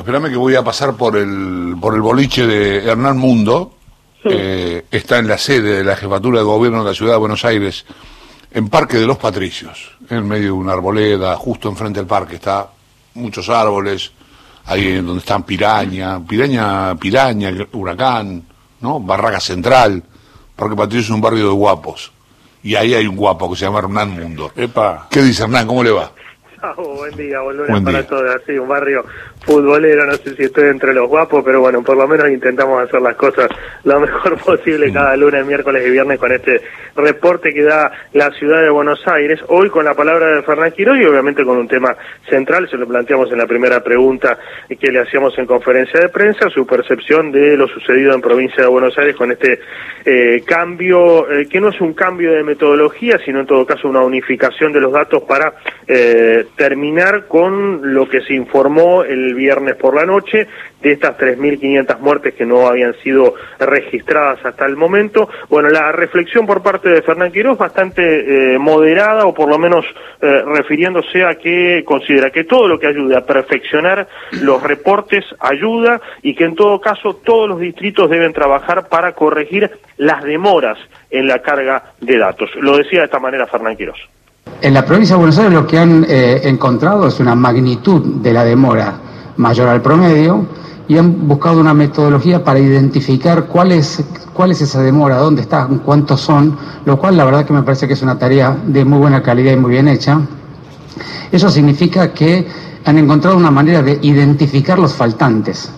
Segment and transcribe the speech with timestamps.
[0.00, 3.74] Espérame que voy a pasar por el, por el boliche de Hernán Mundo.
[4.24, 7.44] Eh, está en la sede de la jefatura de gobierno de la ciudad de Buenos
[7.44, 7.84] Aires,
[8.50, 12.36] en Parque de los Patricios, en medio de una arboleda, justo enfrente del parque.
[12.36, 12.68] Está
[13.14, 14.10] muchos árboles,
[14.64, 18.42] ahí donde están piraña, piraña, piraña, huracán,
[18.80, 19.00] ¿no?
[19.00, 20.02] Barraca Central.
[20.56, 22.10] Parque Patricios es un barrio de guapos.
[22.62, 24.50] Y ahí hay un guapo que se llama Hernán Mundo.
[24.56, 25.08] Epa.
[25.10, 25.66] ¿Qué dice Hernán?
[25.66, 26.10] ¿Cómo le va?
[26.76, 28.08] buen día, volver Buen para día.
[28.08, 28.36] todos.
[28.36, 29.04] Así, un barrio
[29.50, 33.02] futbolero, no sé si estoy entre los guapos, pero bueno, por lo menos intentamos hacer
[33.02, 33.48] las cosas
[33.82, 36.60] lo mejor posible cada lunes, miércoles y viernes con este
[36.94, 39.40] reporte que da la ciudad de Buenos Aires.
[39.48, 41.96] Hoy con la palabra de Fernán Quiró y obviamente con un tema
[42.28, 46.48] central, se lo planteamos en la primera pregunta que le hacíamos en conferencia de prensa,
[46.50, 49.60] su percepción de lo sucedido en provincia de Buenos Aires con este
[50.04, 54.00] eh, cambio, eh, que no es un cambio de metodología, sino en todo caso una
[54.00, 55.54] unificación de los datos para
[55.88, 60.46] eh, terminar con lo que se informó el viernes por la noche
[60.82, 65.28] de estas 3.500 muertes que no habían sido registradas hasta el momento.
[65.48, 69.84] Bueno, la reflexión por parte de Fernán Quiroz bastante eh, moderada o por lo menos
[70.20, 74.06] eh, refiriéndose a que considera que todo lo que ayude a perfeccionar
[74.42, 79.70] los reportes ayuda y que en todo caso todos los distritos deben trabajar para corregir
[79.96, 80.78] las demoras
[81.10, 82.50] en la carga de datos.
[82.60, 83.98] Lo decía de esta manera Fernán Quiroz.
[84.62, 88.32] En la provincia de Buenos Aires lo que han eh, encontrado es una magnitud de
[88.32, 90.46] la demora mayor al promedio
[90.88, 95.78] y han buscado una metodología para identificar cuál es, cuál es esa demora, dónde están,
[95.78, 98.98] cuántos son, lo cual la verdad que me parece que es una tarea de muy
[98.98, 100.20] buena calidad y muy bien hecha.
[101.30, 102.46] Eso significa que
[102.84, 105.70] han encontrado una manera de identificar los faltantes.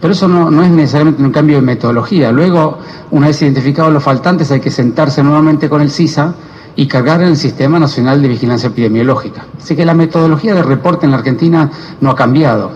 [0.00, 2.32] Pero eso no, no es necesariamente un cambio de metodología.
[2.32, 2.78] Luego,
[3.10, 6.34] una vez identificados los faltantes, hay que sentarse nuevamente con el CISA
[6.76, 9.44] y cargar en el Sistema Nacional de Vigilancia Epidemiológica.
[9.60, 12.70] Así que la metodología de reporte en la Argentina no ha cambiado.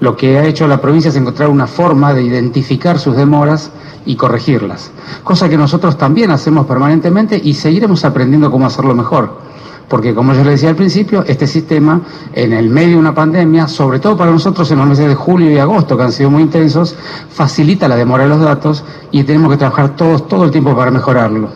[0.00, 3.70] Lo que ha hecho la provincia es encontrar una forma de identificar sus demoras
[4.04, 4.90] y corregirlas.
[5.24, 9.46] Cosa que nosotros también hacemos permanentemente y seguiremos aprendiendo cómo hacerlo mejor.
[9.88, 12.00] Porque como yo le decía al principio, este sistema,
[12.32, 15.50] en el medio de una pandemia, sobre todo para nosotros en los meses de julio
[15.50, 16.94] y agosto, que han sido muy intensos,
[17.30, 20.90] facilita la demora de los datos y tenemos que trabajar todos todo el tiempo para
[20.90, 21.48] mejorarlo.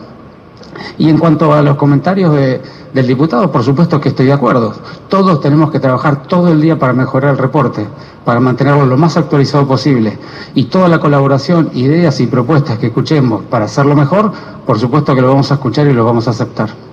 [0.97, 2.61] Y en cuanto a los comentarios de-
[2.93, 4.73] del diputado, por supuesto que estoy de acuerdo.
[5.07, 7.87] Todos tenemos que trabajar todo el día para mejorar el reporte,
[8.25, 10.17] para mantenerlo lo más actualizado posible.
[10.55, 14.31] Y toda la colaboración, ideas y propuestas que escuchemos para hacerlo mejor,
[14.65, 16.90] por supuesto que lo vamos a escuchar y lo vamos a aceptar.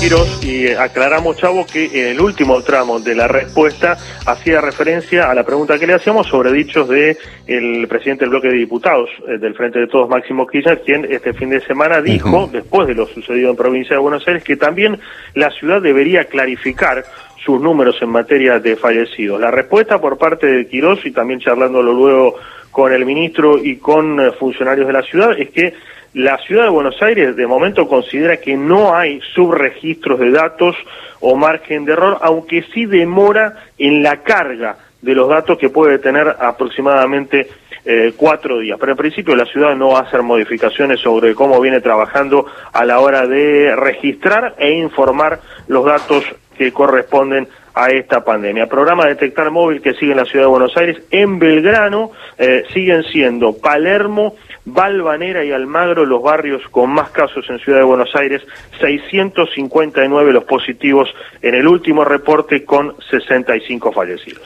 [0.00, 3.96] Quirós, y aclaramos, Chavo, que en el último tramo de la respuesta
[4.26, 8.48] hacía referencia a la pregunta que le hacíamos sobre dichos de el presidente del bloque
[8.48, 12.48] de diputados eh, del Frente de Todos, Máximo Kirchner, quien este fin de semana dijo,
[12.52, 14.98] después de lo sucedido en provincia de Buenos Aires, que también
[15.34, 17.04] la ciudad debería clarificar
[17.44, 19.40] sus números en materia de fallecidos.
[19.40, 22.34] La respuesta por parte de Quirós, y también charlándolo luego
[22.70, 25.72] con el ministro y con eh, funcionarios de la ciudad, es que
[26.16, 30.74] la ciudad de Buenos Aires de momento considera que no hay subregistros de datos
[31.20, 35.98] o margen de error, aunque sí demora en la carga de los datos que puede
[35.98, 37.50] tener aproximadamente
[37.84, 38.78] eh, cuatro días.
[38.80, 42.82] Pero en principio la ciudad no va a hacer modificaciones sobre cómo viene trabajando a
[42.86, 46.24] la hora de registrar e informar los datos
[46.56, 48.66] que corresponden a esta pandemia.
[48.68, 50.96] Programa Detectar Móvil que sigue en la ciudad de Buenos Aires.
[51.10, 57.58] En Belgrano eh, siguen siendo Palermo, Valvanera y Almagro los barrios con más casos en
[57.58, 58.40] Ciudad de Buenos Aires,
[58.80, 61.10] 659 los positivos
[61.42, 64.42] en el último reporte con 65 fallecidos.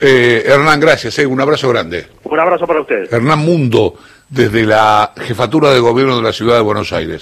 [0.00, 1.20] Eh, Hernán, gracias.
[1.20, 2.04] eh, un abrazo grande.
[2.24, 3.12] Un abrazo para ustedes.
[3.12, 3.94] Hernán Mundo,
[4.28, 7.14] desde la jefatura de gobierno de la ciudad de Buenos Aires.